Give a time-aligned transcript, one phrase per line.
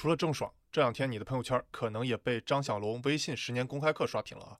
[0.00, 4.58] 除了郑爽，这两天你的朋友圈可能也被张小龙微信十年公开课刷屏了啊，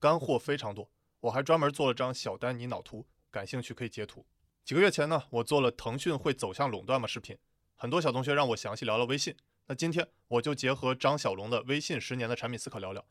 [0.00, 0.90] 干货非常多。
[1.20, 4.26] 我还专门做了张小丹尼脑图，感兴趣可以截图。
[4.64, 7.38] 几个月前呢，我做了腾讯会走向垄断吗视频，
[7.76, 9.36] 很多小同学让我详细聊聊微信。
[9.68, 13.06] 那今天我就结合张小龙的微信十年的产品思考聊聊，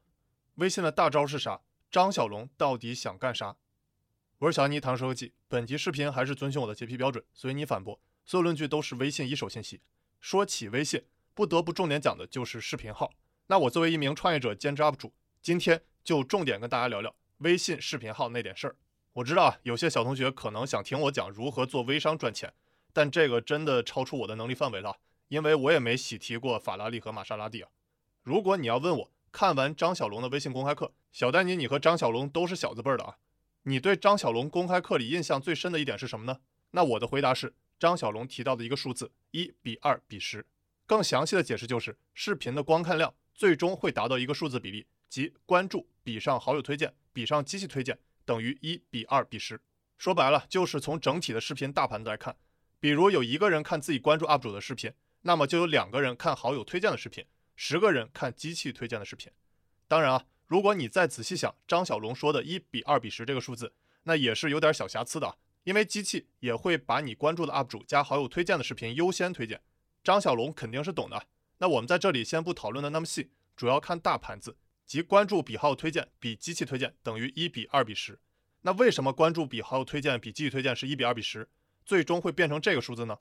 [0.56, 1.62] 微信的大招是啥？
[1.90, 3.56] 张小龙到底想干啥？
[4.40, 5.32] 我是小安妮，唐说科技。
[5.48, 9.80] 本集视频还是遵循我的洁癖标准，所以你反驳所有论据都是微信一手信息。
[10.20, 11.06] 说起微信。
[11.40, 13.14] 不得不重点讲的就是视频号。
[13.48, 18.76] 那我作为一名创业者兼职 UP 主，今天就重点跟大家聊聊微信视频号那点事儿。
[19.14, 22.54] 我知道啊，有些小同学可能想听我讲如何做微商赚钱，
[22.92, 24.98] 但这个真的超出我的能力范围了，
[25.30, 27.70] 因为我也没喜提过法拉利和玛莎拉蒂啊。
[28.24, 33.16] 如果你要问我，看完张小龙的微信公开课，小丹尼，你和张小龙都是小字辈儿的啊，
[33.64, 36.42] 你对张小龙公开课里印象最深的一点是什么呢？
[36.72, 40.46] 那我的回答是张小龙提到的一个数字：一比二比十。
[40.90, 49.62] 更详细的解释就是，视频的观看量最终会达到一个数字比例，即关注比上好友推荐比上机器推荐等于一比二比十。
[50.00, 52.36] 说白了，就是从整体的视频大盘子来看，
[52.80, 54.92] 比如有一个人看自己关注 UP 主的视频，
[55.22, 57.24] 那么就有两个人看好友推荐的视频，
[57.56, 59.32] 十个人看机器推荐的视频。
[59.88, 69.62] 当然啊，如果你再仔细想张小龙说的一比二比十这个数字，那也是有点小瑕疵的，因为机器也会把你关注的 UP 主加好友推荐的视频优先推荐。
[70.04, 71.28] 张小龙肯定是懂的。
[71.58, 74.56] 那我们在这里先不讨论的那么细，主要看大盘子，
[74.86, 78.20] 即关注比好友推荐比机器推荐等于一比二比十。
[78.62, 81.50] 那为什么关注比好友推荐比机器推荐是一比二比十，
[81.86, 83.18] 最终会变成这个数字呢？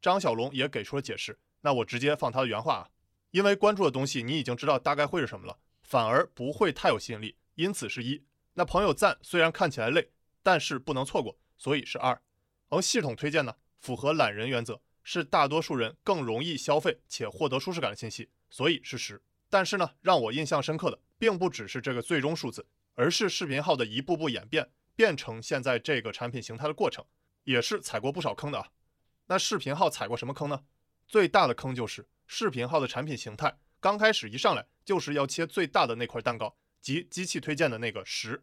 [0.00, 1.38] 张小龙也给出了解释。
[1.62, 2.88] 那我直接放他的原话啊，
[3.30, 8.24] 因为关注的东西你已经知道大概会是什么了，反而不会太有吸引力，因此是一。
[8.54, 10.10] 那朋友赞虽然看起来累，
[10.42, 12.20] 但是不能错过，所以是二。
[12.68, 14.80] 而系统推荐呢，符合懒人原则。
[15.02, 19.20] 是大多数人更容易消费且获得舒适感的信息，所以是十。
[19.50, 27.04] 但是呢，让我印象深刻的并不只是这个最终数字，而是视频号的一步步演变，变成现在这个产品形态的过程，
[27.44, 28.68] 也是踩过不少坑的啊。
[29.26, 30.64] 那视频号踩过什么坑呢？
[31.06, 38.42] 最大的坑就是视频号的产品形态刚开始一上来就是要切最大的那块蛋糕，即机器推荐的那个十。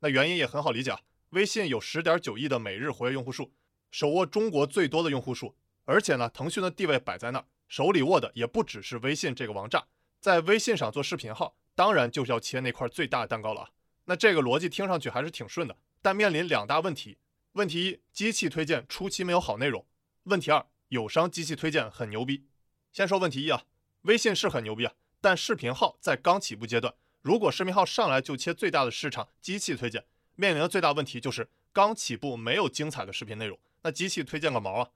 [0.00, 1.00] 那原因也很好理解啊，
[1.30, 3.52] 微信有十点九亿的每日活跃用户数，
[3.90, 5.56] 手握中国最多的用户数。
[5.90, 9.84] 而且呢，腾讯的地位摆在那儿，手里握的也不只是微信这个王炸，
[10.20, 13.70] 在微信上做视频号，当然就是要切那块最大的蛋糕了啊。
[14.04, 17.18] 那这个逻辑听上去还是挺顺的，但面临两大问题：
[17.54, 19.84] 问题一，机器推荐初期没有好内容；
[20.24, 22.46] 问题二，友商机器推荐很牛逼。
[22.92, 23.64] 先说问题一啊，
[24.02, 30.04] 微信是很牛逼啊，但视频号在刚起步阶段，如果视频号上来就切最大的市场机器推荐，
[30.36, 34.90] 面临的最大问题就是刚起步没有精彩的视频内容，那机器推荐个毛啊！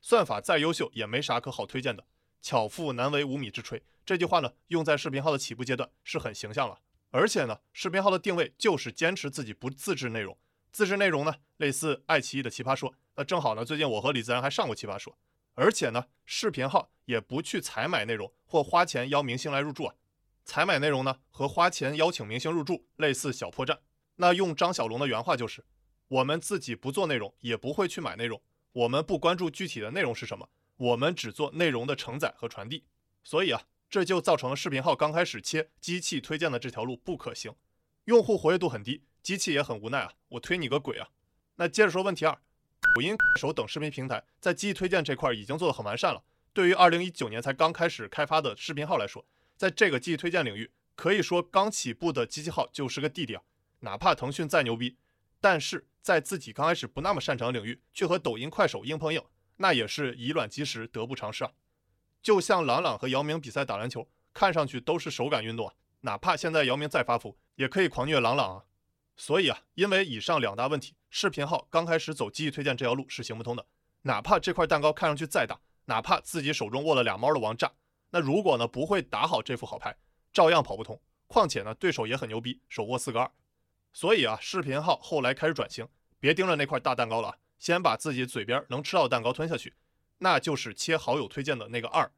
[0.00, 2.04] 算法再优秀也没啥可好推荐的。
[2.40, 6.80] 巧妇难为无米之炊，这句话呢用在视频号的起步阶段是很形象了。
[7.10, 10.38] 而且呢，视频号的定位就是坚持自己不自制内容，
[10.72, 12.94] 自制内容呢类似爱奇艺的奇葩说。
[13.16, 15.18] 那正好呢，最近我和李自然还上过奇葩说。
[15.54, 19.94] 而且呢，视频号也不去采买内容或花钱邀明星来入驻啊。
[20.44, 23.80] 采买内容呢和花钱邀请明星入驻类似小破站。
[24.16, 25.64] 那用张小龙的原话就是：
[26.08, 28.40] 我们自己不做内容，也不会去买内容。
[28.72, 32.84] 我们不关注具体的内容是什么，我们只做内容的承载和传递。
[33.24, 37.54] 所以啊，这就造成了视频号刚开始切机器推荐的这条路不可行，
[38.04, 41.08] 用户活跃度很低，机器也很无奈啊，我推你个鬼啊！
[41.56, 42.38] 那接着说问题二，
[42.94, 46.22] 抖音、快手等视频平台在机器推荐这块已经做得很完善了。
[46.52, 49.26] 对于2019年才刚开始开发的视频号来说，
[49.56, 53.42] 在这个机器推荐领域，可以说刚起步的机器号就是个弟弟啊，
[53.80, 54.96] 哪怕腾讯再牛逼。
[55.40, 59.22] 但是在自己刚开始不那么擅长的领域，却和抖音、快手硬碰硬，
[59.56, 61.52] 那也是以卵击石，得不偿失啊！
[62.22, 68.64] 就像朗朗和姚明比赛打篮球，看上去都是手感运动啊，哪怕现在姚明再发福，也可以狂虐朗朗啊！
[69.16, 73.66] 所以啊，因为以上两大问题，视频号刚开始走机器推荐这条路是行不通的。
[74.02, 77.70] 哪怕这块蛋糕看上去再大，哪怕自己手中握了俩猫的王炸，
[78.10, 79.94] 那如果呢不会打好这副好牌，
[80.32, 80.98] 照样跑不通。
[81.26, 83.30] 况且呢，对手也很牛逼，手握四个二。
[83.92, 85.86] 所以啊，视频号后来开始转型，
[86.18, 89.74] 别盯着那块大蛋糕了，先把自己嘴边能吃到的蛋糕吞下去，
[90.18, 92.10] 那就是切好友推荐的那个二。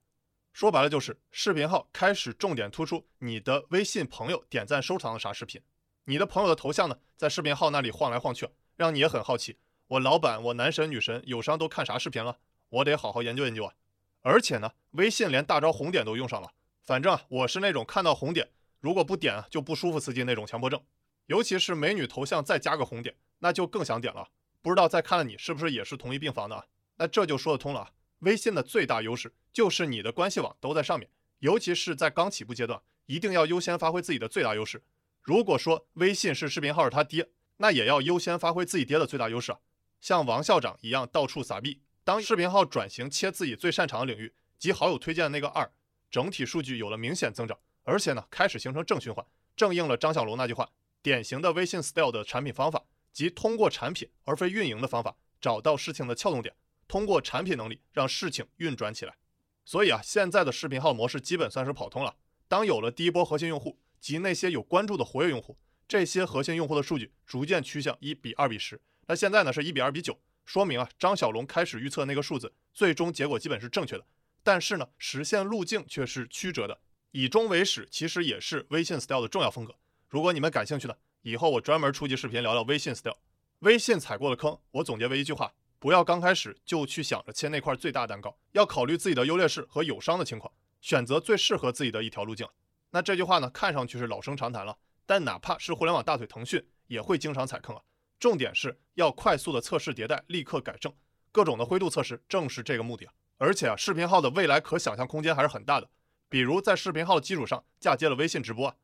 [0.53, 5.61] 说白了就是视频号开始重点突出你的微信朋友点赞收藏的啥视频，
[6.05, 8.47] 你的朋友的头像呢，在视频号那里晃来晃去，
[8.77, 12.37] 让你也很好奇，我老板、我男神女神友商都看啥视频了，
[12.69, 13.73] 我得好好研究研究啊。
[14.21, 16.53] 而且呢，微信连大招红点都用上了，
[16.83, 20.79] 反正啊，我是那种看到红点如果不点就不舒服刺激那种强迫症。
[21.27, 24.29] 尤其是美女头像再加个红点，那就更想点了。
[24.61, 26.69] 不知道在看了你是不是也是同一病房的？
[26.97, 27.93] 那这就说得通了。
[28.21, 31.09] 微信的最大优势就是你的关系网都在上面，
[31.41, 34.85] 尤其是在刚起步阶段，一定要优先发挥自己的最大优势。
[35.21, 39.59] 如果说微信是视频号是他爹，那也要优先发挥自己爹的最大优势啊，
[40.01, 41.81] 像王校长一样到处撒币。
[42.05, 45.71] 当视频号转型切自己最擅长的领域及好友推荐的那个二，
[46.11, 49.25] 整体数据有了明显增长，而且呢开始形成正循环，
[49.57, 50.69] 正应了张小龙那句话：
[51.03, 56.55] 典型的微信 style 的产品方法，即通过产品而非运营的方法，找到事情的撬动点，
[56.87, 59.17] 通过产品能力让事情运转起来。
[59.65, 62.17] 所以啊，现在的视频号模式基本算是跑通了。
[62.47, 65.59] 当有了第一波核心用户及那些有关注的活跃用户，
[65.89, 70.19] 这些核心用户的数据逐渐趋向一比二比十，那现在呢是一比二比九。
[70.45, 74.05] 说明啊，张小龙开始预测那个数字，最终结果基本是正确的。
[74.43, 76.81] 但是呢，实现路径却是曲折的。
[77.13, 79.77] 以终为始，其实也是微信 style 的重要风格。
[80.13, 83.17] 如果你们感兴趣呢，以后我专门出集视频聊聊微信 style。
[83.61, 92.47] 微信踩过的坑，我总结为一句话：不要刚开始就去想着切那块最大蛋糕，要考虑自己的优劣势和友商的情况，选择最适合自己的一条路径。
[92.91, 94.77] 那这句话呢，看上去是老生常谈了，
[95.07, 97.81] 但哪怕是互联网大腿腾讯，也会经常踩坑啊。
[98.21, 100.93] 重点是要快速的测试迭代，立刻改正。
[101.33, 103.15] 各种的灰度测试正是这个目的啊！
[103.39, 105.89] 而且啊，视频号的未来可想象空间还是很大的。
[106.29, 108.77] 比如在视频号的基础上嫁接了微信直播啊。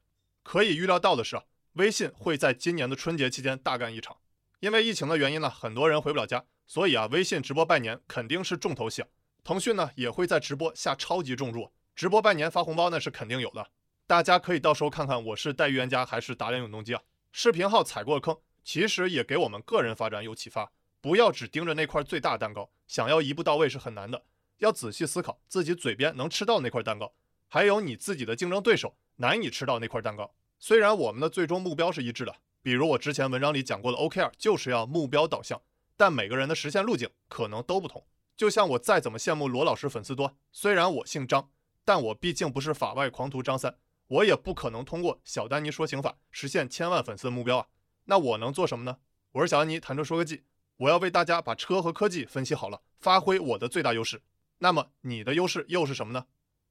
[0.43, 1.41] 可以预料到的是，
[1.75, 4.17] 微信会在今年的春节期间大干一场。
[4.61, 9.05] 因为疫情的原因呢，很多人回不了家，所以啊，微信直播拜年肯定是重头戏。
[9.45, 13.69] 腾讯呢也会在直播下超级重注，直播拜年发红包那是肯定有的。
[14.07, 17.03] 大家可以到时候看看我是带预言家还是打脸永动机啊。
[17.33, 18.37] 视频号踩过坑。
[18.65, 20.71] 其实也给我们个人发展有启发，
[21.01, 24.23] 不要只盯着那块最大蛋糕，想要一步到位是很难的。
[24.59, 27.15] 要仔细思考自己嘴边能吃到那块蛋糕，
[27.49, 30.35] 还有你自己的竞争对手难以吃到那块蛋糕。
[30.59, 35.61] 虽然我们的最终目标是一致的，比如我之前文章里讲过的 OKR 就是要目标导向，
[35.97, 38.05] 但每个人的实现路径可能都不同。
[38.37, 41.51] 就像我再怎么羡慕罗老师粉丝多，虽然我姓张，
[41.85, 43.77] 但我毕竟不是法外狂徒张三，
[44.07, 47.67] 我也不可能通过小丹尼说刑法实现千万粉丝的目标啊。
[48.05, 48.99] 那我能做什么呢？
[49.33, 50.45] 我是小安妮，谈车说科技，
[50.77, 54.23] 我要为大家把车和科技分析好了，发挥我的最大优势。
[54.59, 56.27] 那么你的优势又是什么呢？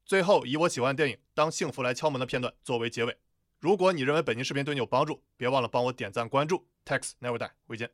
[0.08, 3.18] 最后以我喜欢的电影《当幸福来敲门》的片段作为结尾。
[3.60, 6.66] 如果你认为本期视频对你有帮助，别忘了帮我点赞关注。
[6.86, 7.90] tex Never Die，回见。